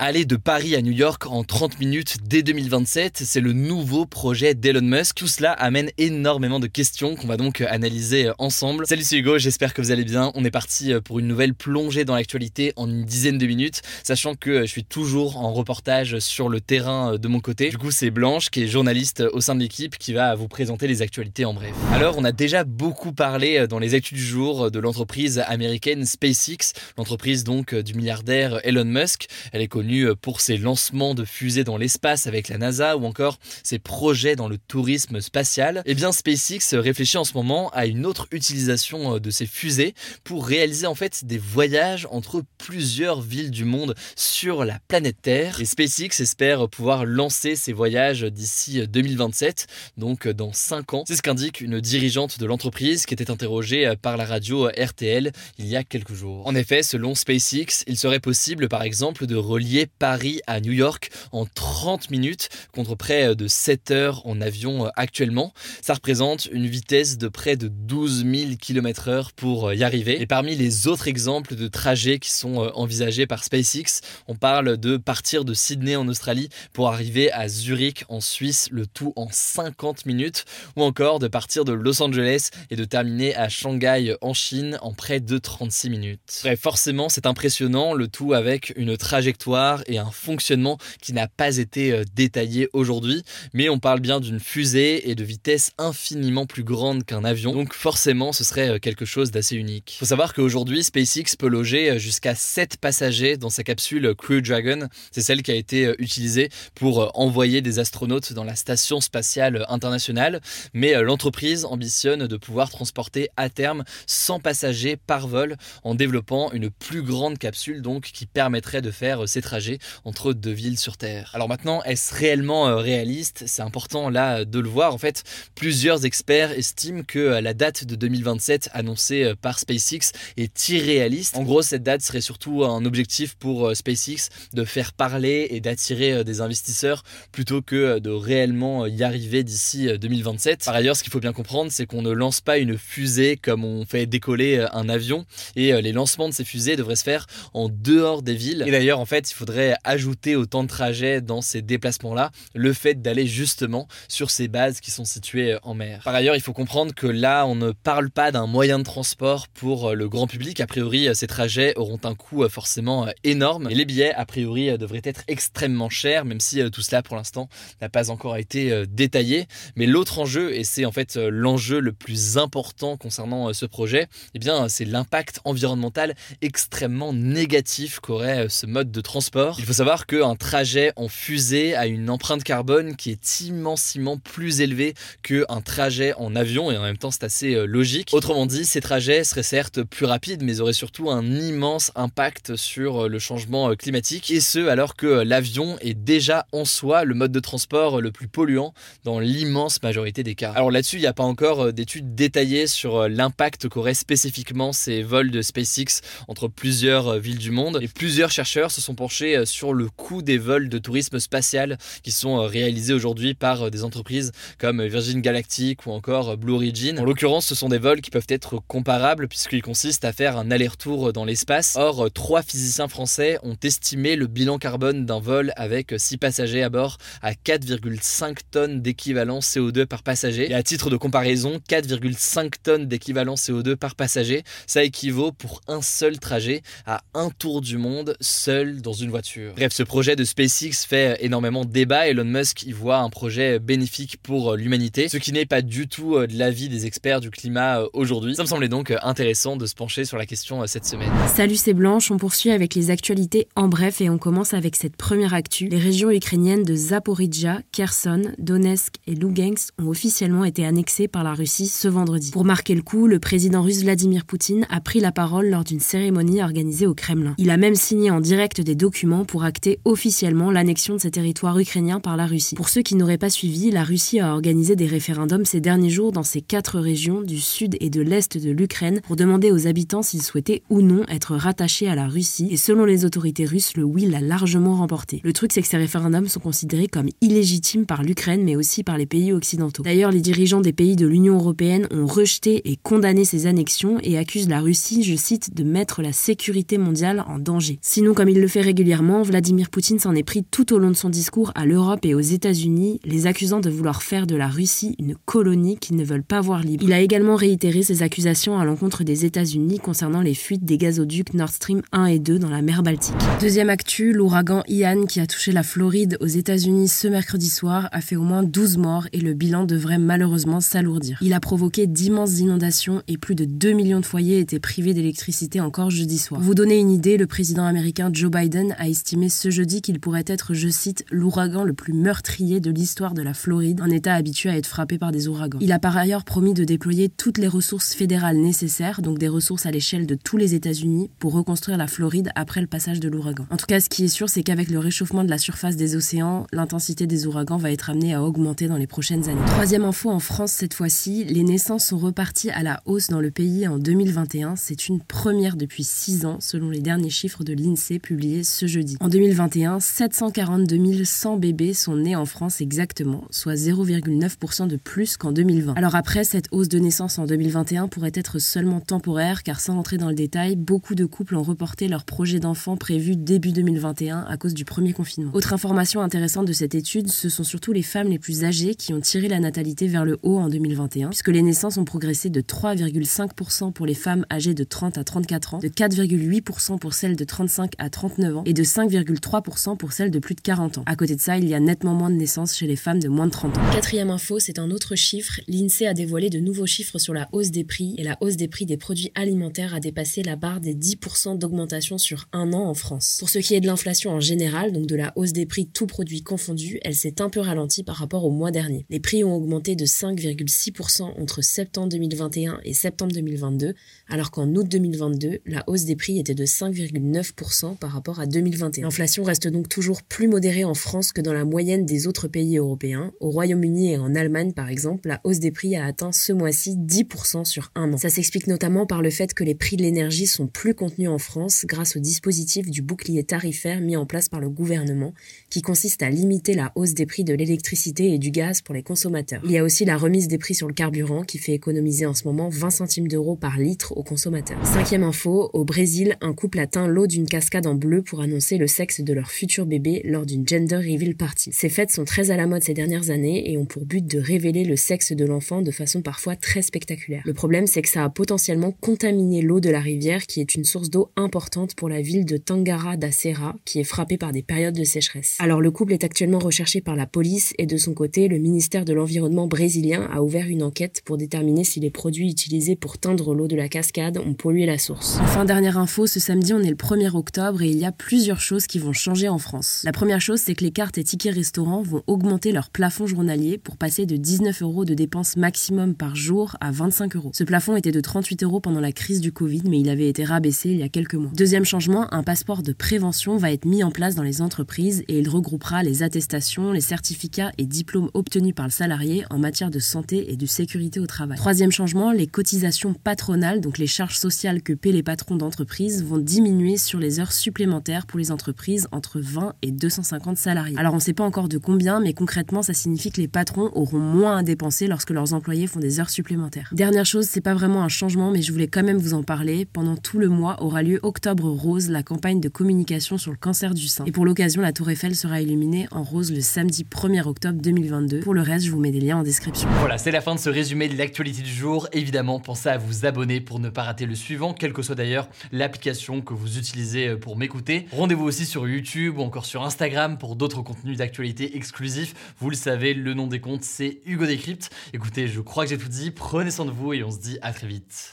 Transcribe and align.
Aller 0.00 0.24
de 0.24 0.36
Paris 0.36 0.76
à 0.76 0.80
New 0.80 0.92
York 0.92 1.26
en 1.26 1.42
30 1.42 1.80
minutes 1.80 2.18
dès 2.22 2.44
2027, 2.44 3.22
c'est 3.24 3.40
le 3.40 3.52
nouveau 3.52 4.06
projet 4.06 4.54
d'Elon 4.54 4.80
Musk. 4.80 5.16
Tout 5.16 5.26
cela 5.26 5.50
amène 5.50 5.90
énormément 5.98 6.60
de 6.60 6.68
questions 6.68 7.16
qu'on 7.16 7.26
va 7.26 7.36
donc 7.36 7.62
analyser 7.62 8.30
ensemble. 8.38 8.86
Salut, 8.86 9.02
c'est 9.02 9.16
Hugo, 9.16 9.38
j'espère 9.38 9.74
que 9.74 9.82
vous 9.82 9.90
allez 9.90 10.04
bien. 10.04 10.30
On 10.36 10.44
est 10.44 10.52
parti 10.52 10.92
pour 11.04 11.18
une 11.18 11.26
nouvelle 11.26 11.52
plongée 11.52 12.04
dans 12.04 12.14
l'actualité 12.14 12.72
en 12.76 12.88
une 12.88 13.04
dizaine 13.04 13.38
de 13.38 13.46
minutes, 13.48 13.82
sachant 14.04 14.36
que 14.36 14.60
je 14.60 14.66
suis 14.66 14.84
toujours 14.84 15.38
en 15.38 15.52
reportage 15.52 16.20
sur 16.20 16.48
le 16.48 16.60
terrain 16.60 17.18
de 17.18 17.26
mon 17.26 17.40
côté. 17.40 17.70
Du 17.70 17.78
coup, 17.78 17.90
c'est 17.90 18.10
Blanche, 18.10 18.50
qui 18.50 18.62
est 18.62 18.68
journaliste 18.68 19.24
au 19.32 19.40
sein 19.40 19.56
de 19.56 19.60
l'équipe, 19.60 19.98
qui 19.98 20.12
va 20.12 20.36
vous 20.36 20.46
présenter 20.46 20.86
les 20.86 21.02
actualités 21.02 21.44
en 21.44 21.54
bref. 21.54 21.72
Alors, 21.90 22.18
on 22.18 22.22
a 22.22 22.30
déjà 22.30 22.62
beaucoup 22.62 23.12
parlé 23.12 23.66
dans 23.66 23.80
les 23.80 23.94
actus 23.94 24.16
du 24.16 24.24
jour 24.24 24.70
de 24.70 24.78
l'entreprise 24.78 25.42
américaine 25.48 26.06
SpaceX, 26.06 26.72
l'entreprise 26.96 27.42
donc 27.42 27.74
du 27.74 27.94
milliardaire 27.94 28.60
Elon 28.62 28.84
Musk. 28.84 29.26
Elle 29.50 29.62
est 29.62 29.66
connue 29.66 29.87
pour 30.20 30.40
ses 30.40 30.56
lancements 30.56 31.14
de 31.14 31.24
fusées 31.24 31.64
dans 31.64 31.76
l'espace 31.76 32.26
avec 32.26 32.48
la 32.48 32.58
NASA 32.58 32.96
ou 32.96 33.04
encore 33.04 33.38
ses 33.62 33.78
projets 33.78 34.36
dans 34.36 34.48
le 34.48 34.58
tourisme 34.58 35.20
spatial, 35.20 35.82
eh 35.86 35.94
bien 35.94 36.12
SpaceX 36.12 36.74
réfléchit 36.74 37.18
en 37.18 37.24
ce 37.24 37.34
moment 37.34 37.70
à 37.70 37.86
une 37.86 38.06
autre 38.06 38.26
utilisation 38.32 39.14
euh, 39.14 39.20
de 39.20 39.30
ces 39.30 39.46
fusées 39.46 39.94
pour 40.24 40.46
réaliser 40.46 40.86
en 40.86 40.94
fait 40.94 41.24
des 41.24 41.38
voyages 41.38 42.06
entre 42.10 42.42
plusieurs 42.58 43.20
villes 43.20 43.50
du 43.50 43.64
monde 43.64 43.94
sur 44.16 44.64
la 44.64 44.78
planète 44.88 45.16
Terre. 45.22 45.60
Et 45.60 45.64
SpaceX 45.64 46.20
espère 46.20 46.68
pouvoir 46.68 47.04
lancer 47.04 47.56
ces 47.56 47.72
voyages 47.72 48.22
d'ici 48.22 48.86
2027, 48.86 49.66
donc 49.96 50.26
euh, 50.26 50.34
dans 50.34 50.52
5 50.52 50.94
ans. 50.94 51.04
C'est 51.06 51.16
ce 51.16 51.22
qu'indique 51.22 51.60
une 51.60 51.80
dirigeante 51.80 52.38
de 52.38 52.46
l'entreprise 52.46 53.06
qui 53.06 53.14
était 53.14 53.30
interrogée 53.30 53.86
euh, 53.86 53.94
par 54.00 54.16
la 54.16 54.24
radio 54.24 54.68
RTL 54.68 55.32
il 55.58 55.66
y 55.66 55.76
a 55.76 55.84
quelques 55.84 56.14
jours. 56.14 56.46
En 56.46 56.54
effet, 56.54 56.82
selon 56.82 57.14
SpaceX, 57.14 57.84
il 57.86 57.96
serait 57.96 58.20
possible 58.20 58.68
par 58.68 58.82
exemple 58.82 59.26
de 59.26 59.36
relier 59.36 59.77
Paris 59.86 60.40
à 60.46 60.60
New 60.60 60.72
York 60.72 61.10
en 61.32 61.46
30 61.46 62.10
minutes 62.10 62.48
contre 62.72 62.94
près 62.94 63.34
de 63.34 63.46
7 63.46 63.90
heures 63.90 64.26
en 64.26 64.40
avion 64.40 64.86
euh, 64.86 64.88
actuellement. 64.96 65.52
Ça 65.82 65.94
représente 65.94 66.46
une 66.52 66.66
vitesse 66.66 67.18
de 67.18 67.28
près 67.28 67.56
de 67.56 67.68
12 67.68 68.24
000 68.24 68.50
km/h 68.60 69.30
pour 69.36 69.68
euh, 69.68 69.74
y 69.74 69.84
arriver. 69.84 70.20
Et 70.20 70.26
parmi 70.26 70.54
les 70.54 70.86
autres 70.86 71.08
exemples 71.08 71.54
de 71.54 71.68
trajets 71.68 72.18
qui 72.18 72.30
sont 72.30 72.62
euh, 72.62 72.70
envisagés 72.74 73.26
par 73.26 73.44
SpaceX, 73.44 74.00
on 74.26 74.34
parle 74.34 74.76
de 74.76 74.96
partir 74.96 75.44
de 75.44 75.54
Sydney 75.54 75.96
en 75.96 76.08
Australie 76.08 76.48
pour 76.72 76.88
arriver 76.88 77.32
à 77.32 77.48
Zurich 77.48 78.04
en 78.08 78.20
Suisse, 78.20 78.68
le 78.70 78.86
tout 78.86 79.12
en 79.16 79.28
50 79.30 80.06
minutes, 80.06 80.44
ou 80.76 80.82
encore 80.82 81.18
de 81.18 81.28
partir 81.28 81.64
de 81.64 81.72
Los 81.72 82.02
Angeles 82.02 82.50
et 82.70 82.76
de 82.76 82.84
terminer 82.84 83.34
à 83.36 83.48
Shanghai 83.48 84.16
en 84.20 84.34
Chine 84.34 84.78
en 84.82 84.92
près 84.92 85.20
de 85.20 85.38
36 85.38 85.90
minutes. 85.90 86.46
Forcément, 86.60 87.08
c'est 87.08 87.26
impressionnant, 87.26 87.94
le 87.94 88.08
tout 88.08 88.32
avec 88.32 88.72
une 88.76 88.96
trajectoire 88.96 89.67
et 89.86 89.98
un 89.98 90.10
fonctionnement 90.10 90.78
qui 91.00 91.12
n'a 91.12 91.28
pas 91.28 91.58
été 91.58 91.92
euh, 91.92 92.04
détaillé 92.14 92.68
aujourd'hui, 92.72 93.22
mais 93.52 93.68
on 93.68 93.78
parle 93.78 94.00
bien 94.00 94.20
d'une 94.20 94.40
fusée 94.40 95.10
et 95.10 95.14
de 95.14 95.24
vitesse 95.24 95.72
infiniment 95.78 96.46
plus 96.46 96.64
grande 96.64 97.04
qu'un 97.04 97.24
avion, 97.24 97.52
donc 97.52 97.74
forcément 97.74 98.32
ce 98.32 98.44
serait 98.44 98.68
euh, 98.70 98.78
quelque 98.78 99.04
chose 99.04 99.30
d'assez 99.30 99.56
unique. 99.56 99.94
Il 99.96 99.98
faut 99.98 100.06
savoir 100.06 100.34
qu'aujourd'hui 100.34 100.82
SpaceX 100.82 101.36
peut 101.38 101.48
loger 101.48 101.90
euh, 101.90 101.98
jusqu'à 101.98 102.34
7 102.34 102.78
passagers 102.78 103.36
dans 103.36 103.50
sa 103.50 103.62
capsule 103.62 104.14
Crew 104.16 104.40
Dragon, 104.40 104.88
c'est 105.10 105.22
celle 105.22 105.42
qui 105.42 105.50
a 105.50 105.54
été 105.54 105.94
utilisée 105.98 106.48
pour 106.74 107.10
envoyer 107.18 107.60
des 107.60 107.78
astronautes 107.78 108.32
dans 108.32 108.44
la 108.44 108.56
station 108.56 109.00
spatiale 109.00 109.64
internationale, 109.68 110.40
mais 110.72 111.00
l'entreprise 111.02 111.64
ambitionne 111.64 112.26
de 112.26 112.36
pouvoir 112.36 112.70
transporter 112.70 113.28
à 113.36 113.50
terme 113.50 113.84
100 114.06 114.40
passagers 114.40 114.96
par 114.96 115.28
vol 115.28 115.56
en 115.82 115.94
développant 115.94 116.50
une 116.52 116.70
plus 116.70 117.02
grande 117.02 117.38
capsule 117.38 117.82
donc 117.82 118.04
qui 118.04 118.26
permettrait 118.26 118.82
de 118.82 118.90
faire 118.90 119.28
ces 119.28 119.42
trajets 119.42 119.57
entre 120.04 120.32
deux 120.32 120.52
villes 120.52 120.78
sur 120.78 120.96
Terre. 120.96 121.30
Alors 121.34 121.48
maintenant, 121.48 121.82
est-ce 121.84 122.14
réellement 122.14 122.68
euh, 122.68 122.76
réaliste? 122.76 123.44
C'est 123.46 123.62
important 123.62 124.10
là 124.10 124.44
de 124.44 124.58
le 124.58 124.68
voir. 124.68 124.94
En 124.94 124.98
fait, 124.98 125.24
plusieurs 125.54 126.04
experts 126.04 126.52
estiment 126.52 127.02
que 127.02 127.18
euh, 127.18 127.40
la 127.40 127.54
date 127.54 127.84
de 127.84 127.96
2027 127.96 128.70
annoncée 128.72 129.24
euh, 129.24 129.34
par 129.34 129.58
SpaceX 129.58 130.12
est 130.36 130.68
irréaliste. 130.68 131.36
En 131.36 131.42
gros, 131.42 131.62
cette 131.62 131.82
date 131.82 132.02
serait 132.02 132.20
surtout 132.20 132.64
un 132.64 132.84
objectif 132.84 133.34
pour 133.36 133.74
SpaceX 133.74 134.28
de 134.52 134.64
faire 134.64 134.92
parler 134.92 135.48
et 135.50 135.60
d'attirer 135.60 136.24
des 136.24 136.40
investisseurs 136.40 137.02
plutôt 137.32 137.62
que 137.62 137.98
de 137.98 138.10
réellement 138.10 138.86
y 138.86 139.02
arriver 139.02 139.42
d'ici 139.42 139.88
2027. 139.98 140.64
Par 140.64 140.74
ailleurs, 140.74 140.96
ce 140.96 141.02
qu'il 141.02 141.12
faut 141.12 141.20
bien 141.20 141.32
comprendre, 141.32 141.70
c'est 141.70 141.86
qu'on 141.86 142.02
ne 142.02 142.10
lance 142.10 142.40
pas 142.40 142.58
une 142.58 142.76
fusée 142.76 143.36
comme 143.36 143.64
on 143.64 143.84
fait 143.84 144.06
décoller 144.06 144.66
un 144.72 144.88
avion 144.88 145.26
et 145.56 145.80
les 145.80 145.92
lancements 145.92 146.28
de 146.28 146.34
ces 146.34 146.44
fusées 146.44 146.76
devraient 146.76 146.96
se 146.96 147.04
faire 147.04 147.26
en 147.54 147.68
dehors 147.68 148.22
des 148.22 148.34
villes. 148.34 148.64
Et 148.66 148.70
d'ailleurs, 148.70 149.00
en 149.00 149.06
fait, 149.06 149.30
il 149.30 149.34
faut 149.34 149.44
ajouter 149.84 150.36
au 150.36 150.46
temps 150.46 150.62
de 150.62 150.68
trajet 150.68 151.20
dans 151.20 151.40
ces 151.40 151.62
déplacements-là 151.62 152.30
le 152.54 152.72
fait 152.72 153.00
d'aller 153.00 153.26
justement 153.26 153.88
sur 154.08 154.30
ces 154.30 154.48
bases 154.48 154.80
qui 154.80 154.90
sont 154.90 155.04
situées 155.04 155.56
en 155.62 155.74
mer. 155.74 156.02
Par 156.04 156.14
ailleurs, 156.14 156.36
il 156.36 156.40
faut 156.40 156.52
comprendre 156.52 156.94
que 156.94 157.06
là, 157.06 157.46
on 157.46 157.54
ne 157.54 157.72
parle 157.72 158.10
pas 158.10 158.32
d'un 158.32 158.46
moyen 158.46 158.78
de 158.78 158.84
transport 158.84 159.48
pour 159.48 159.94
le 159.94 160.08
grand 160.08 160.26
public. 160.26 160.60
A 160.60 160.66
priori, 160.66 161.08
ces 161.14 161.26
trajets 161.26 161.74
auront 161.76 162.00
un 162.04 162.14
coût 162.14 162.48
forcément 162.48 163.06
énorme 163.24 163.68
et 163.70 163.74
les 163.74 163.84
billets, 163.84 164.14
a 164.14 164.26
priori, 164.26 164.76
devraient 164.78 165.02
être 165.04 165.22
extrêmement 165.28 165.88
chers, 165.88 166.24
même 166.24 166.40
si 166.40 166.68
tout 166.70 166.82
cela, 166.82 167.02
pour 167.02 167.16
l'instant, 167.16 167.48
n'a 167.80 167.88
pas 167.88 168.10
encore 168.10 168.36
été 168.36 168.84
détaillé. 168.86 169.46
Mais 169.76 169.86
l'autre 169.86 170.18
enjeu, 170.18 170.54
et 170.54 170.64
c'est 170.64 170.84
en 170.84 170.92
fait 170.92 171.16
l'enjeu 171.16 171.80
le 171.80 171.92
plus 171.92 172.38
important 172.38 172.96
concernant 172.96 173.52
ce 173.52 173.66
projet, 173.66 174.08
eh 174.34 174.38
bien, 174.38 174.68
c'est 174.68 174.84
l'impact 174.84 175.40
environnemental 175.44 176.14
extrêmement 176.42 177.12
négatif 177.12 178.00
qu'aurait 178.00 178.48
ce 178.48 178.66
mode 178.66 178.90
de 178.90 179.00
transport 179.00 179.27
il 179.58 179.64
faut 179.64 179.72
savoir 179.72 180.06
qu'un 180.06 180.36
trajet 180.36 180.92
en 180.96 181.08
fusée 181.08 181.74
a 181.74 181.86
une 181.86 182.08
empreinte 182.08 182.44
carbone 182.44 182.96
qui 182.96 183.10
est 183.10 183.40
immensément 183.40 184.16
plus 184.16 184.60
élevée 184.60 184.94
qu'un 185.22 185.60
trajet 185.60 186.14
en 186.14 186.34
avion 186.34 186.70
et 186.70 186.78
en 186.78 186.82
même 186.82 186.96
temps 186.96 187.10
c'est 187.10 187.24
assez 187.24 187.54
euh, 187.54 187.66
logique. 187.66 188.10
Autrement 188.12 188.46
dit, 188.46 188.64
ces 188.64 188.80
trajets 188.80 189.24
seraient 189.24 189.42
certes 189.42 189.82
plus 189.82 190.06
rapides 190.06 190.42
mais 190.42 190.60
auraient 190.60 190.72
surtout 190.72 191.10
un 191.10 191.24
immense 191.24 191.92
impact 191.94 192.56
sur 192.56 193.04
euh, 193.04 193.08
le 193.08 193.18
changement 193.18 193.70
euh, 193.70 193.74
climatique 193.74 194.30
et 194.30 194.40
ce 194.40 194.66
alors 194.68 194.96
que 194.96 195.06
l'avion 195.06 195.78
est 195.80 195.94
déjà 195.94 196.46
en 196.52 196.64
soi 196.64 197.04
le 197.04 197.14
mode 197.14 197.32
de 197.32 197.40
transport 197.40 198.00
le 198.00 198.10
plus 198.10 198.28
polluant 198.28 198.72
dans 199.04 199.20
l'immense 199.20 199.82
majorité 199.82 200.22
des 200.22 200.34
cas. 200.34 200.52
Alors 200.52 200.70
là-dessus, 200.70 200.96
il 200.96 201.00
n'y 201.00 201.06
a 201.06 201.12
pas 201.12 201.24
encore 201.24 201.72
d'études 201.72 202.14
détaillées 202.14 202.66
sur 202.66 203.08
l'impact 203.08 203.68
qu'auraient 203.68 203.94
spécifiquement 203.94 204.72
ces 204.72 205.02
vols 205.02 205.30
de 205.30 205.42
SpaceX 205.42 206.00
entre 206.28 206.48
plusieurs 206.48 207.18
villes 207.18 207.38
du 207.38 207.50
monde 207.50 207.78
et 207.82 207.88
plusieurs 207.88 208.30
chercheurs 208.30 208.70
se 208.70 208.80
sont 208.80 208.94
penchés 208.94 209.17
euh, 209.22 209.44
sur 209.44 209.72
le 209.72 209.88
coût 209.88 210.22
des 210.22 210.38
vols 210.38 210.68
de 210.68 210.78
tourisme 210.78 211.18
spatial 211.18 211.78
qui 212.02 212.10
sont 212.10 212.38
euh, 212.38 212.46
réalisés 212.46 212.92
aujourd'hui 212.92 213.34
par 213.34 213.62
euh, 213.62 213.70
des 213.70 213.84
entreprises 213.84 214.32
comme 214.58 214.84
Virgin 214.84 215.20
Galactic 215.20 215.86
ou 215.86 215.90
encore 215.90 216.36
Blue 216.36 216.52
Origin. 216.52 216.98
En 216.98 217.04
l'occurrence, 217.04 217.46
ce 217.46 217.54
sont 217.54 217.68
des 217.68 217.78
vols 217.78 218.00
qui 218.00 218.10
peuvent 218.10 218.26
être 218.28 218.60
comparables 218.66 219.28
puisqu'ils 219.28 219.62
consistent 219.62 220.04
à 220.04 220.12
faire 220.12 220.36
un 220.36 220.50
aller-retour 220.50 221.12
dans 221.12 221.24
l'espace. 221.24 221.74
Or, 221.76 222.10
trois 222.12 222.42
physiciens 222.42 222.88
français 222.88 223.38
ont 223.42 223.56
estimé 223.62 224.16
le 224.16 224.26
bilan 224.26 224.58
carbone 224.58 225.06
d'un 225.06 225.20
vol 225.20 225.52
avec 225.56 225.94
6 225.96 226.18
passagers 226.18 226.62
à 226.62 226.70
bord 226.70 226.98
à 227.22 227.32
4,5 227.32 228.38
tonnes 228.50 228.82
d'équivalent 228.82 229.40
CO2 229.40 229.86
par 229.86 230.02
passager. 230.02 230.50
Et 230.50 230.54
à 230.54 230.62
titre 230.62 230.90
de 230.90 230.96
comparaison, 230.96 231.60
4,5 231.68 232.52
tonnes 232.62 232.86
d'équivalent 232.86 233.34
CO2 233.34 233.76
par 233.76 233.94
passager, 233.94 234.44
ça 234.66 234.84
équivaut 234.84 235.32
pour 235.32 235.60
un 235.66 235.82
seul 235.82 236.18
trajet 236.18 236.62
à 236.86 237.02
un 237.14 237.30
tour 237.30 237.60
du 237.60 237.78
monde 237.78 238.16
seul 238.20 238.80
dans 238.80 238.92
une 238.92 239.07
d'une 239.08 239.12
voiture. 239.12 239.52
Bref, 239.56 239.72
ce 239.72 239.82
projet 239.82 240.16
de 240.16 240.24
SpaceX 240.24 240.84
fait 240.86 241.18
énormément 241.20 241.64
de 241.64 241.70
débat. 241.70 242.08
Elon 242.08 242.24
Musk 242.24 242.64
y 242.64 242.72
voit 242.72 242.98
un 242.98 243.08
projet 243.08 243.58
bénéfique 243.58 244.18
pour 244.22 244.54
l'humanité, 244.54 245.08
ce 245.08 245.16
qui 245.16 245.32
n'est 245.32 245.46
pas 245.46 245.62
du 245.62 245.88
tout 245.88 246.18
de 246.18 246.38
l'avis 246.38 246.68
des 246.68 246.86
experts 246.86 247.20
du 247.20 247.30
climat 247.30 247.82
aujourd'hui. 247.92 248.34
Ça 248.36 248.42
me 248.42 248.48
semblait 248.48 248.68
donc 248.68 248.92
intéressant 249.02 249.56
de 249.56 249.66
se 249.66 249.74
pencher 249.74 250.04
sur 250.04 250.18
la 250.18 250.26
question 250.26 250.66
cette 250.66 250.84
semaine. 250.84 251.10
Salut, 251.34 251.56
c'est 251.56 251.74
Blanche. 251.74 252.10
On 252.10 252.18
poursuit 252.18 252.50
avec 252.50 252.74
les 252.74 252.90
actualités 252.90 253.48
en 253.56 253.68
bref 253.68 254.00
et 254.00 254.10
on 254.10 254.18
commence 254.18 254.54
avec 254.54 254.76
cette 254.76 254.96
première 254.96 255.34
actu. 255.34 255.68
Les 255.68 255.78
régions 255.78 256.10
ukrainiennes 256.10 256.62
de 256.62 256.74
Zaporizhia, 256.74 257.60
Kherson, 257.72 258.32
Donetsk 258.38 258.94
et 259.06 259.14
Lugansk 259.14 259.70
ont 259.78 259.88
officiellement 259.88 260.44
été 260.44 260.66
annexées 260.66 261.08
par 261.08 261.24
la 261.24 261.34
Russie 261.34 261.66
ce 261.66 261.88
vendredi. 261.88 262.30
Pour 262.30 262.44
marquer 262.44 262.74
le 262.74 262.82
coup, 262.82 263.06
le 263.06 263.18
président 263.18 263.62
russe 263.62 263.82
Vladimir 263.82 264.24
Poutine 264.24 264.66
a 264.70 264.80
pris 264.80 265.00
la 265.00 265.12
parole 265.12 265.48
lors 265.48 265.64
d'une 265.64 265.80
cérémonie 265.80 266.42
organisée 266.42 266.86
au 266.86 266.94
Kremlin. 266.94 267.34
Il 267.38 267.50
a 267.50 267.56
même 267.56 267.74
signé 267.74 268.10
en 268.10 268.20
direct 268.20 268.60
des 268.60 268.74
documents 268.74 268.97
pour 269.26 269.44
acter 269.44 269.78
officiellement 269.84 270.50
l'annexion 270.50 270.96
de 270.96 271.00
ces 271.00 271.12
territoires 271.12 271.56
ukrainiens 271.56 272.00
par 272.00 272.16
la 272.16 272.26
Russie. 272.26 272.56
Pour 272.56 272.68
ceux 272.68 272.82
qui 272.82 272.96
n'auraient 272.96 273.16
pas 273.16 273.30
suivi, 273.30 273.70
la 273.70 273.84
Russie 273.84 274.18
a 274.18 274.32
organisé 274.32 274.74
des 274.74 274.86
référendums 274.86 275.44
ces 275.44 275.60
derniers 275.60 275.90
jours 275.90 276.10
dans 276.10 276.24
ces 276.24 276.40
quatre 276.40 276.80
régions 276.80 277.22
du 277.22 277.38
sud 277.38 277.76
et 277.80 277.90
de 277.90 278.00
l'est 278.00 278.36
de 278.36 278.50
l'Ukraine 278.50 279.00
pour 279.06 279.14
demander 279.14 279.52
aux 279.52 279.68
habitants 279.68 280.02
s'ils 280.02 280.22
souhaitaient 280.22 280.62
ou 280.68 280.82
non 280.82 281.04
être 281.08 281.36
rattachés 281.36 281.88
à 281.88 281.94
la 281.94 282.08
Russie. 282.08 282.48
Et 282.50 282.56
selon 282.56 282.84
les 282.84 283.04
autorités 283.04 283.44
russes, 283.44 283.76
le 283.76 283.84
oui 283.84 284.04
l'a 284.06 284.20
largement 284.20 284.74
remporté. 284.74 285.20
Le 285.22 285.32
truc, 285.32 285.52
c'est 285.52 285.62
que 285.62 285.68
ces 285.68 285.76
référendums 285.76 286.26
sont 286.26 286.40
considérés 286.40 286.88
comme 286.88 287.08
illégitimes 287.20 287.86
par 287.86 288.02
l'Ukraine, 288.02 288.42
mais 288.42 288.56
aussi 288.56 288.82
par 288.82 288.98
les 288.98 289.06
pays 289.06 289.32
occidentaux. 289.32 289.84
D'ailleurs, 289.84 290.10
les 290.10 290.20
dirigeants 290.20 290.60
des 290.60 290.72
pays 290.72 290.96
de 290.96 291.06
l'Union 291.06 291.36
européenne 291.36 291.86
ont 291.92 292.06
rejeté 292.06 292.68
et 292.68 292.76
condamné 292.76 293.24
ces 293.24 293.46
annexions 293.46 293.98
et 294.02 294.18
accusent 294.18 294.48
la 294.48 294.60
Russie, 294.60 295.04
je 295.04 295.14
cite, 295.14 295.54
de 295.54 295.62
mettre 295.62 296.02
la 296.02 296.12
sécurité 296.12 296.78
mondiale 296.78 297.24
en 297.28 297.38
danger. 297.38 297.78
Sinon, 297.80 298.12
comme 298.12 298.28
il 298.28 298.40
le 298.40 298.48
fait 298.48 298.60
régulièrement, 298.60 298.87
Vladimir 298.96 299.68
Poutine 299.68 299.98
s'en 299.98 300.14
est 300.14 300.22
pris 300.22 300.44
tout 300.44 300.72
au 300.72 300.78
long 300.78 300.88
de 300.88 300.96
son 300.96 301.10
discours 301.10 301.52
à 301.54 301.66
l'Europe 301.66 302.04
et 302.04 302.14
aux 302.14 302.20
États-Unis, 302.20 303.00
les 303.04 303.26
accusant 303.26 303.60
de 303.60 303.68
vouloir 303.68 304.02
faire 304.02 304.26
de 304.26 304.34
la 304.34 304.48
Russie 304.48 304.96
une 304.98 305.14
colonie 305.26 305.76
qu'ils 305.76 305.96
ne 305.96 306.04
veulent 306.04 306.22
pas 306.22 306.40
voir 306.40 306.62
libre. 306.62 306.82
Il 306.84 306.92
a 306.94 307.00
également 307.00 307.36
réitéré 307.36 307.82
ses 307.82 308.02
accusations 308.02 308.58
à 308.58 308.64
l'encontre 308.64 309.04
des 309.04 309.26
États-Unis 309.26 309.78
concernant 309.78 310.22
les 310.22 310.34
fuites 310.34 310.64
des 310.64 310.78
gazoducs 310.78 311.34
Nord 311.34 311.50
Stream 311.50 311.82
1 311.92 312.06
et 312.06 312.18
2 312.18 312.38
dans 312.38 312.48
la 312.48 312.62
mer 312.62 312.82
Baltique. 312.82 313.14
Deuxième 313.40 313.68
actu, 313.68 314.12
l'ouragan 314.12 314.62
Ian 314.68 315.04
qui 315.04 315.20
a 315.20 315.26
touché 315.26 315.52
la 315.52 315.62
Floride 315.62 316.16
aux 316.20 316.26
États-Unis 316.26 316.88
ce 316.88 317.08
mercredi 317.08 317.50
soir 317.50 317.88
a 317.92 318.00
fait 318.00 318.16
au 318.16 318.22
moins 318.22 318.42
12 318.42 318.78
morts 318.78 319.06
et 319.12 319.20
le 319.20 319.34
bilan 319.34 319.64
devrait 319.64 319.98
malheureusement 319.98 320.60
s'alourdir. 320.60 321.18
Il 321.20 321.34
a 321.34 321.40
provoqué 321.40 321.86
d'immenses 321.86 322.38
inondations 322.38 323.02
et 323.06 323.18
plus 323.18 323.34
de 323.34 323.44
2 323.44 323.72
millions 323.72 324.00
de 324.00 324.06
foyers 324.06 324.38
étaient 324.38 324.60
privés 324.60 324.94
d'électricité 324.94 325.60
encore 325.60 325.90
jeudi 325.90 326.18
soir. 326.18 326.40
Pour 326.40 326.46
vous 326.46 326.54
donner 326.54 326.78
une 326.78 326.90
idée, 326.90 327.18
le 327.18 327.26
président 327.26 327.66
américain 327.66 328.10
Joe 328.12 328.30
Biden 328.30 328.74
a 328.78 328.88
estimé 328.88 329.28
ce 329.28 329.50
jeudi 329.50 329.82
qu'il 329.82 330.00
pourrait 330.00 330.24
être, 330.26 330.54
je 330.54 330.68
cite, 330.68 331.04
l'ouragan 331.10 331.64
le 331.64 331.74
plus 331.74 331.92
meurtrier 331.92 332.60
de 332.60 332.70
l'histoire 332.70 333.14
de 333.14 333.22
la 333.22 333.34
Floride, 333.34 333.80
un 333.80 333.90
état 333.90 334.14
habitué 334.14 334.50
à 334.50 334.56
être 334.56 334.66
frappé 334.66 334.98
par 334.98 335.12
des 335.12 335.28
ouragans. 335.28 335.58
Il 335.60 335.72
a 335.72 335.78
par 335.78 335.96
ailleurs 335.96 336.24
promis 336.24 336.54
de 336.54 336.64
déployer 336.64 337.08
toutes 337.08 337.38
les 337.38 337.48
ressources 337.48 337.94
fédérales 337.94 338.36
nécessaires, 338.36 339.02
donc 339.02 339.18
des 339.18 339.28
ressources 339.28 339.66
à 339.66 339.70
l'échelle 339.70 340.06
de 340.06 340.14
tous 340.14 340.36
les 340.36 340.54
États-Unis, 340.54 341.10
pour 341.18 341.32
reconstruire 341.32 341.78
la 341.78 341.86
Floride 341.86 342.30
après 342.34 342.60
le 342.60 342.66
passage 342.66 343.00
de 343.00 343.08
l'ouragan. 343.08 343.46
En 343.50 343.56
tout 343.56 343.66
cas, 343.66 343.80
ce 343.80 343.88
qui 343.88 344.04
est 344.04 344.08
sûr, 344.08 344.28
c'est 344.28 344.42
qu'avec 344.42 344.70
le 344.70 344.78
réchauffement 344.78 345.24
de 345.24 345.30
la 345.30 345.38
surface 345.38 345.76
des 345.76 345.96
océans, 345.96 346.46
l'intensité 346.52 347.06
des 347.06 347.26
ouragans 347.26 347.56
va 347.56 347.72
être 347.72 347.90
amenée 347.90 348.14
à 348.14 348.22
augmenter 348.22 348.68
dans 348.68 348.76
les 348.76 348.86
prochaines 348.86 349.28
années. 349.28 349.44
Troisième 349.46 349.84
info 349.84 350.10
en 350.10 350.20
France 350.20 350.52
cette 350.52 350.74
fois-ci, 350.74 351.24
les 351.24 351.42
naissances 351.42 351.86
sont 351.86 351.98
reparties 351.98 352.50
à 352.50 352.62
la 352.62 352.80
hausse 352.86 353.08
dans 353.08 353.20
le 353.20 353.30
pays 353.30 353.66
en 353.66 353.78
2021. 353.78 354.56
C'est 354.56 354.88
une 354.88 355.00
première 355.00 355.56
depuis 355.56 355.84
6 355.84 356.24
ans 356.26 356.38
selon 356.40 356.70
les 356.70 356.80
derniers 356.80 357.10
chiffres 357.10 357.44
de 357.44 357.52
l'INSEE 357.52 357.98
publiés 357.98 358.44
ce 358.44 358.67
En 359.00 359.08
2021, 359.08 359.80
742 359.80 361.04
100 361.04 361.36
bébés 361.38 361.72
sont 361.72 361.96
nés 361.96 362.16
en 362.16 362.26
France 362.26 362.60
exactement, 362.60 363.24
soit 363.30 363.54
0,9% 363.54 364.66
de 364.66 364.76
plus 364.76 365.16
qu'en 365.16 365.32
2020. 365.32 365.74
Alors 365.74 365.94
après, 365.94 366.24
cette 366.24 366.48
hausse 366.50 366.68
de 366.68 366.78
naissance 366.78 367.18
en 367.18 367.24
2021 367.24 367.88
pourrait 367.88 368.12
être 368.14 368.38
seulement 368.38 368.80
temporaire 368.80 369.42
car 369.42 369.60
sans 369.60 369.76
entrer 369.78 369.96
dans 369.96 370.08
le 370.08 370.14
détail, 370.14 370.56
beaucoup 370.56 370.94
de 370.94 371.06
couples 371.06 371.36
ont 371.36 371.42
reporté 371.42 371.88
leur 371.88 372.04
projet 372.04 372.40
d'enfant 372.40 372.76
prévu 372.76 373.16
début 373.16 373.52
2021 373.52 374.26
à 374.28 374.36
cause 374.36 374.54
du 374.54 374.64
premier 374.64 374.92
confinement. 374.92 375.30
Autre 375.34 375.54
information 375.54 376.02
intéressante 376.02 376.46
de 376.46 376.52
cette 376.52 376.74
étude, 376.74 377.08
ce 377.08 377.28
sont 377.28 377.44
surtout 377.44 377.72
les 377.72 377.82
femmes 377.82 378.08
les 378.08 378.18
plus 378.18 378.44
âgées 378.44 378.74
qui 378.74 378.92
ont 378.92 379.00
tiré 379.00 379.28
la 379.28 379.40
natalité 379.40 379.86
vers 379.86 380.04
le 380.04 380.18
haut 380.22 380.38
en 380.38 380.48
2021, 380.48 381.08
puisque 381.08 381.28
les 381.28 381.42
naissances 381.42 381.78
ont 381.78 381.84
progressé 381.84 382.28
de 382.28 382.40
3,5% 382.40 383.72
pour 383.72 383.86
les 383.86 383.94
femmes 383.94 384.26
âgées 384.30 384.54
de 384.54 384.64
30 384.64 384.98
à 384.98 385.04
34 385.04 385.54
ans, 385.54 385.58
de 385.58 385.68
4,8% 385.68 386.78
pour 386.78 386.92
celles 386.92 387.16
de 387.16 387.24
35 387.24 387.72
à 387.78 387.88
39 387.88 388.36
ans 388.36 388.42
et 388.44 388.52
de 388.52 388.57
5,3% 388.62 389.76
pour 389.76 389.92
celles 389.92 390.10
de 390.10 390.18
plus 390.18 390.34
de 390.34 390.40
40 390.40 390.78
ans. 390.78 390.82
À 390.86 390.96
côté 390.96 391.16
de 391.16 391.20
ça, 391.20 391.38
il 391.38 391.48
y 391.48 391.54
a 391.54 391.60
nettement 391.60 391.94
moins 391.94 392.10
de 392.10 392.16
naissances 392.16 392.56
chez 392.56 392.66
les 392.66 392.76
femmes 392.76 392.98
de 392.98 393.08
moins 393.08 393.26
de 393.26 393.32
30 393.32 393.56
ans. 393.56 393.70
Quatrième 393.72 394.10
info, 394.10 394.38
c'est 394.38 394.58
un 394.58 394.70
autre 394.70 394.94
chiffre. 394.94 395.40
L'INSEE 395.48 395.86
a 395.86 395.94
dévoilé 395.94 396.30
de 396.30 396.38
nouveaux 396.38 396.66
chiffres 396.66 396.98
sur 396.98 397.14
la 397.14 397.28
hausse 397.32 397.50
des 397.50 397.64
prix 397.64 397.94
et 397.98 398.04
la 398.04 398.16
hausse 398.20 398.36
des 398.36 398.48
prix 398.48 398.66
des 398.66 398.76
produits 398.76 399.12
alimentaires 399.14 399.74
a 399.74 399.80
dépassé 399.80 400.22
la 400.22 400.36
barre 400.36 400.60
des 400.60 400.74
10% 400.74 401.38
d'augmentation 401.38 401.98
sur 401.98 402.28
un 402.32 402.52
an 402.52 402.68
en 402.68 402.74
France. 402.74 403.16
Pour 403.18 403.28
ce 403.28 403.38
qui 403.38 403.54
est 403.54 403.60
de 403.60 403.66
l'inflation 403.66 404.10
en 404.10 404.20
général, 404.20 404.72
donc 404.72 404.86
de 404.86 404.96
la 404.96 405.12
hausse 405.16 405.32
des 405.32 405.46
prix 405.46 405.66
tout 405.66 405.86
produits 405.86 406.22
confondus, 406.22 406.78
elle 406.82 406.94
s'est 406.94 407.20
un 407.20 407.30
peu 407.30 407.40
ralentie 407.40 407.82
par 407.82 407.96
rapport 407.96 408.24
au 408.24 408.30
mois 408.30 408.50
dernier. 408.50 408.86
Les 408.90 409.00
prix 409.00 409.24
ont 409.24 409.34
augmenté 409.34 409.76
de 409.76 409.84
5,6% 409.84 411.20
entre 411.20 411.42
septembre 411.42 411.88
2021 411.88 412.60
et 412.64 412.74
septembre 412.74 413.12
2022, 413.12 413.74
alors 414.08 414.30
qu'en 414.30 414.48
août 414.54 414.66
2022, 414.68 415.40
la 415.46 415.64
hausse 415.66 415.84
des 415.84 415.96
prix 415.96 416.18
était 416.18 416.34
de 416.34 416.44
5,9% 416.44 417.76
par 417.76 417.90
rapport 417.90 418.20
à 418.20 418.26
2021. 418.26 418.37
L'inflation 418.80 419.22
reste 419.22 419.48
donc 419.48 419.68
toujours 419.68 420.02
plus 420.02 420.28
modérée 420.28 420.64
en 420.64 420.74
France 420.74 421.12
que 421.12 421.20
dans 421.20 421.32
la 421.32 421.44
moyenne 421.44 421.84
des 421.84 422.06
autres 422.06 422.28
pays 422.28 422.58
européens. 422.58 423.12
Au 423.20 423.30
Royaume-Uni 423.30 423.92
et 423.92 423.98
en 423.98 424.14
Allemagne, 424.14 424.52
par 424.52 424.68
exemple, 424.68 425.08
la 425.08 425.20
hausse 425.24 425.38
des 425.38 425.50
prix 425.50 425.76
a 425.76 425.84
atteint 425.84 426.12
ce 426.12 426.32
mois-ci 426.32 426.76
10% 426.76 427.44
sur 427.44 427.70
un 427.74 427.92
an. 427.92 427.96
Ça 427.96 428.08
s'explique 428.08 428.46
notamment 428.46 428.86
par 428.86 429.02
le 429.02 429.10
fait 429.10 429.34
que 429.34 429.44
les 429.44 429.54
prix 429.54 429.76
de 429.76 429.82
l'énergie 429.82 430.26
sont 430.26 430.46
plus 430.46 430.74
contenus 430.74 431.08
en 431.08 431.18
France 431.18 431.64
grâce 431.66 431.96
au 431.96 432.00
dispositif 432.00 432.70
du 432.70 432.82
bouclier 432.82 433.24
tarifaire 433.24 433.80
mis 433.80 433.96
en 433.96 434.06
place 434.06 434.28
par 434.28 434.40
le 434.40 434.50
gouvernement, 434.50 435.14
qui 435.50 435.62
consiste 435.62 436.02
à 436.02 436.10
limiter 436.10 436.54
la 436.54 436.72
hausse 436.74 436.94
des 436.94 437.06
prix 437.06 437.24
de 437.24 437.34
l'électricité 437.34 438.12
et 438.12 438.18
du 438.18 438.30
gaz 438.30 438.62
pour 438.62 438.74
les 438.74 438.82
consommateurs. 438.82 439.42
Il 439.44 439.50
y 439.50 439.58
a 439.58 439.64
aussi 439.64 439.84
la 439.84 439.96
remise 439.96 440.28
des 440.28 440.38
prix 440.38 440.54
sur 440.54 440.68
le 440.68 440.74
carburant 440.74 441.22
qui 441.22 441.38
fait 441.38 441.52
économiser 441.52 442.06
en 442.06 442.14
ce 442.14 442.24
moment 442.24 442.48
20 442.48 442.70
centimes 442.70 443.08
d'euros 443.08 443.36
par 443.36 443.58
litre 443.58 443.96
aux 443.96 444.02
consommateurs. 444.02 444.58
Cinquième 444.66 445.02
info, 445.02 445.50
au 445.52 445.64
Brésil, 445.64 446.16
un 446.20 446.32
couple 446.32 446.60
atteint 446.60 446.86
l'eau 446.86 447.06
d'une 447.06 447.26
cascade 447.26 447.66
en 447.66 447.74
bleu 447.74 448.02
pour 448.02 448.20
annoncer 448.28 448.58
le 448.58 448.66
sexe 448.66 449.00
de 449.00 449.12
leur 449.14 449.30
futur 449.30 449.64
bébé 449.64 450.02
lors 450.04 450.26
d'une 450.26 450.46
gender 450.46 450.76
reveal 450.76 451.16
party. 451.16 451.50
Ces 451.52 451.70
fêtes 451.70 451.90
sont 451.90 452.04
très 452.04 452.30
à 452.30 452.36
la 452.36 452.46
mode 452.46 452.62
ces 452.62 452.74
dernières 452.74 453.10
années 453.10 453.50
et 453.50 453.56
ont 453.56 453.64
pour 453.64 453.86
but 453.86 454.06
de 454.06 454.18
révéler 454.18 454.64
le 454.64 454.76
sexe 454.76 455.12
de 455.12 455.24
l'enfant 455.24 455.62
de 455.62 455.70
façon 455.70 456.02
parfois 456.02 456.36
très 456.36 456.60
spectaculaire. 456.60 457.22
Le 457.24 457.32
problème, 457.32 457.66
c'est 457.66 457.80
que 457.80 457.88
ça 457.88 458.04
a 458.04 458.10
potentiellement 458.10 458.72
contaminé 458.72 459.40
l'eau 459.40 459.60
de 459.60 459.70
la 459.70 459.80
rivière 459.80 460.26
qui 460.26 460.40
est 460.40 460.54
une 460.54 460.64
source 460.64 460.90
d'eau 460.90 461.10
importante 461.16 461.74
pour 461.74 461.88
la 461.88 462.02
ville 462.02 462.26
de 462.26 462.36
Tangara 462.36 462.96
da 462.96 463.10
Serra 463.10 463.56
qui 463.64 463.80
est 463.80 463.84
frappée 463.84 464.18
par 464.18 464.32
des 464.32 464.42
périodes 464.42 464.76
de 464.76 464.84
sécheresse. 464.84 465.36
Alors 465.38 465.62
le 465.62 465.70
couple 465.70 465.94
est 465.94 466.04
actuellement 466.04 466.38
recherché 466.38 466.82
par 466.82 466.96
la 466.96 467.06
police 467.06 467.54
et 467.58 467.66
de 467.66 467.76
son 467.78 467.94
côté, 467.94 468.28
le 468.28 468.38
ministère 468.38 468.84
de 468.84 468.92
l'Environnement 468.92 469.46
brésilien 469.46 470.06
a 470.12 470.22
ouvert 470.22 470.48
une 470.48 470.62
enquête 470.62 471.00
pour 471.04 471.16
déterminer 471.16 471.64
si 471.64 471.80
les 471.80 471.90
produits 471.90 472.30
utilisés 472.30 472.76
pour 472.76 472.98
teindre 472.98 473.34
l'eau 473.34 473.48
de 473.48 473.56
la 473.56 473.68
cascade 473.68 474.18
ont 474.18 474.34
pollué 474.34 474.66
la 474.66 474.76
source. 474.76 475.18
Enfin, 475.22 475.46
dernière 475.46 475.78
info, 475.78 476.06
ce 476.06 476.20
samedi 476.20 476.52
on 476.52 476.60
est 476.60 476.70
le 476.70 476.76
1er 476.76 477.16
octobre 477.16 477.62
et 477.62 477.68
il 477.68 477.78
y 477.78 477.84
a 477.84 477.92
plusieurs 478.18 478.40
choses 478.40 478.66
qui 478.66 478.80
vont 478.80 478.92
changer 478.92 479.28
en 479.28 479.38
France. 479.38 479.82
La 479.84 479.92
première 479.92 480.20
chose, 480.20 480.40
c'est 480.40 480.56
que 480.56 480.64
les 480.64 480.72
cartes 480.72 480.98
et 480.98 481.04
tickets 481.04 481.32
restaurants 481.32 481.82
vont 481.82 482.02
augmenter 482.08 482.50
leur 482.50 482.68
plafond 482.68 483.06
journalier 483.06 483.58
pour 483.58 483.76
passer 483.76 484.06
de 484.06 484.16
19 484.16 484.60
euros 484.62 484.84
de 484.84 484.92
dépenses 484.92 485.36
maximum 485.36 485.94
par 485.94 486.16
jour 486.16 486.56
à 486.60 486.72
25 486.72 487.14
euros. 487.14 487.30
Ce 487.32 487.44
plafond 487.44 487.76
était 487.76 487.92
de 487.92 488.00
38 488.00 488.42
euros 488.42 488.58
pendant 488.58 488.80
la 488.80 488.90
crise 488.90 489.20
du 489.20 489.30
Covid, 489.30 489.62
mais 489.70 489.78
il 489.78 489.88
avait 489.88 490.08
été 490.08 490.24
rabaissé 490.24 490.70
il 490.70 490.78
y 490.78 490.82
a 490.82 490.88
quelques 490.88 491.14
mois. 491.14 491.30
Deuxième 491.32 491.64
changement, 491.64 492.12
un 492.12 492.24
passeport 492.24 492.62
de 492.62 492.72
prévention 492.72 493.36
va 493.36 493.52
être 493.52 493.66
mis 493.66 493.84
en 493.84 493.92
place 493.92 494.16
dans 494.16 494.24
les 494.24 494.42
entreprises 494.42 495.04
et 495.06 495.20
il 495.20 495.28
regroupera 495.28 495.84
les 495.84 496.02
attestations, 496.02 496.72
les 496.72 496.80
certificats 496.80 497.52
et 497.56 497.66
diplômes 497.66 498.10
obtenus 498.14 498.56
par 498.56 498.66
le 498.66 498.72
salarié 498.72 499.26
en 499.30 499.38
matière 499.38 499.70
de 499.70 499.78
santé 499.78 500.32
et 500.32 500.36
de 500.36 500.46
sécurité 500.46 500.98
au 500.98 501.06
travail. 501.06 501.38
Troisième 501.38 501.70
changement, 501.70 502.10
les 502.10 502.26
cotisations 502.26 502.94
patronales, 502.94 503.60
donc 503.60 503.78
les 503.78 503.86
charges 503.86 504.18
sociales 504.18 504.60
que 504.60 504.72
paient 504.72 504.90
les 504.90 505.04
patrons 505.04 505.36
d'entreprise, 505.36 506.02
vont 506.02 506.18
diminuer 506.18 506.76
sur 506.78 506.98
les 506.98 507.20
heures 507.20 507.30
supplémentaires 507.30 508.06
pour 508.08 508.18
les 508.18 508.32
entreprises 508.32 508.88
entre 508.90 509.20
20 509.20 509.54
et 509.62 509.70
250 509.70 510.36
salariés. 510.36 510.76
Alors 510.78 510.94
on 510.94 510.96
ne 510.96 511.00
sait 511.00 511.12
pas 511.12 511.24
encore 511.24 511.48
de 511.48 511.58
combien, 511.58 512.00
mais 512.00 512.12
concrètement 512.12 512.62
ça 512.62 512.74
signifie 512.74 513.12
que 513.12 513.20
les 513.20 513.28
patrons 513.28 513.70
auront 513.74 514.00
moins 514.00 514.38
à 514.38 514.42
dépenser 514.42 514.88
lorsque 514.88 515.10
leurs 515.10 515.34
employés 515.34 515.66
font 515.66 515.78
des 515.78 516.00
heures 516.00 516.10
supplémentaires. 516.10 516.70
Dernière 516.72 517.06
chose, 517.06 517.26
c'est 517.26 517.40
pas 517.40 517.54
vraiment 517.54 517.82
un 517.82 517.88
changement, 517.88 518.30
mais 518.30 518.42
je 518.42 518.50
voulais 518.50 518.66
quand 518.66 518.82
même 518.82 518.98
vous 518.98 519.14
en 519.14 519.22
parler. 519.22 519.64
Pendant 519.64 519.96
tout 519.96 520.18
le 520.18 520.28
mois 520.28 520.62
aura 520.62 520.82
lieu 520.82 520.98
Octobre 521.02 521.48
Rose, 521.48 521.90
la 521.90 522.02
campagne 522.02 522.40
de 522.40 522.48
communication 522.48 523.18
sur 523.18 523.30
le 523.30 523.36
cancer 523.36 523.74
du 523.74 523.86
sein. 523.86 524.04
Et 524.06 524.12
pour 524.12 524.24
l'occasion, 524.24 524.62
la 524.62 524.72
Tour 524.72 524.90
Eiffel 524.90 525.14
sera 525.14 525.40
illuminée 525.40 525.86
en 525.90 526.02
rose 526.02 526.32
le 526.32 526.40
samedi 526.40 526.84
1er 526.84 527.26
octobre 527.26 527.60
2022. 527.60 528.20
Pour 528.20 528.34
le 528.34 528.42
reste, 528.42 528.64
je 528.64 528.70
vous 528.70 528.80
mets 528.80 528.90
des 528.90 529.00
liens 529.00 529.18
en 529.18 529.22
description. 529.22 529.68
Voilà, 529.80 529.98
c'est 529.98 530.10
la 530.10 530.20
fin 530.20 530.34
de 530.34 530.40
ce 530.40 530.50
résumé 530.50 530.88
de 530.88 530.96
l'actualité 530.96 531.42
du 531.42 531.52
jour. 531.52 531.88
Évidemment, 531.92 532.40
pensez 532.40 532.70
à 532.70 532.78
vous 532.78 533.04
abonner 533.04 533.40
pour 533.40 533.60
ne 533.60 533.68
pas 533.68 533.82
rater 533.82 534.06
le 534.06 534.14
suivant, 534.14 534.54
quelle 534.54 534.72
que 534.72 534.82
soit 534.82 534.94
d'ailleurs 534.94 535.28
l'application 535.52 536.20
que 536.20 536.34
vous 536.34 536.58
utilisez 536.58 537.16
pour 537.16 537.36
m'écouter. 537.36 537.86
Rendez-vous 537.98 538.26
aussi 538.26 538.46
sur 538.46 538.68
YouTube 538.68 539.18
ou 539.18 539.22
encore 539.22 539.44
sur 539.44 539.64
Instagram 539.64 540.18
pour 540.18 540.36
d'autres 540.36 540.62
contenus 540.62 540.98
d'actualité 540.98 541.56
exclusifs. 541.56 542.14
Vous 542.38 542.48
le 542.48 542.54
savez, 542.54 542.94
le 542.94 543.12
nom 543.12 543.26
des 543.26 543.40
comptes, 543.40 543.64
c'est 543.64 544.02
Hugo 544.06 544.24
Décrypte. 544.24 544.70
Écoutez, 544.92 545.26
je 545.26 545.40
crois 545.40 545.64
que 545.64 545.70
j'ai 545.70 545.78
tout 545.78 545.88
dit. 545.88 546.12
Prenez 546.12 546.52
soin 546.52 546.64
de 546.64 546.70
vous 546.70 546.92
et 546.92 547.02
on 547.02 547.10
se 547.10 547.18
dit 547.18 547.38
à 547.42 547.52
très 547.52 547.66
vite. 547.66 548.12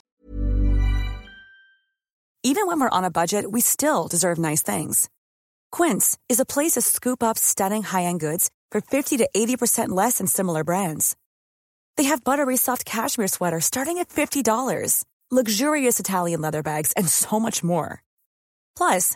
Even 2.43 2.65
when 2.65 2.79
we're 2.79 2.89
on 2.91 3.03
a 3.03 3.11
budget, 3.11 3.45
we 3.51 3.61
still 3.61 4.07
deserve 4.09 4.39
nice 4.39 4.63
things. 4.63 5.07
Quince 5.71 6.17
is 6.29 6.39
a 6.39 6.45
place 6.45 6.71
to 6.71 6.81
scoop 6.81 7.21
up 7.21 7.37
stunning 7.37 7.83
high-end 7.83 8.19
goods 8.19 8.49
for 8.71 8.81
50 8.81 9.17
to 9.17 9.29
80% 9.35 9.89
less 9.89 10.17
than 10.17 10.25
similar 10.25 10.63
brands. 10.63 11.15
They 11.95 12.05
have 12.05 12.23
buttery 12.23 12.57
soft 12.57 12.85
cashmere 12.85 13.27
sweaters 13.27 13.65
starting 13.65 13.99
at 13.99 14.09
$50, 14.09 15.03
luxurious 15.29 15.99
Italian 15.99 16.41
leather 16.41 16.63
bags, 16.63 16.91
and 16.97 17.07
so 17.07 17.39
much 17.39 17.63
more. 17.63 18.01
Plus, 18.75 19.15